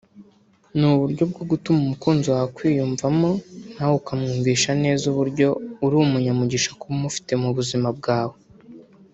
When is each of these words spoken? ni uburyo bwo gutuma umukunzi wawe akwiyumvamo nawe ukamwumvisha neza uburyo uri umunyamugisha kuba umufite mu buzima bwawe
ni 0.77 0.85
uburyo 0.91 1.23
bwo 1.31 1.43
gutuma 1.51 1.79
umukunzi 1.81 2.25
wawe 2.29 2.45
akwiyumvamo 2.49 3.29
nawe 3.75 3.93
ukamwumvisha 3.99 4.71
neza 4.83 5.03
uburyo 5.11 5.47
uri 5.85 5.95
umunyamugisha 6.03 6.69
kuba 6.79 6.93
umufite 6.97 7.31
mu 7.41 7.49
buzima 7.57 7.89
bwawe 7.97 8.37